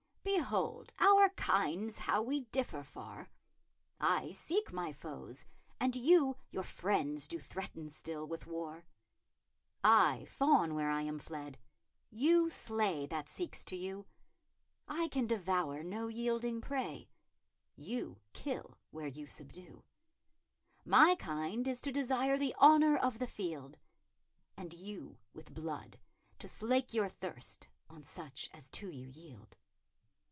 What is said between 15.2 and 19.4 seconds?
devour no yelding pray; you kill where you